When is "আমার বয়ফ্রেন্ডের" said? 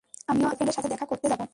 0.45-0.77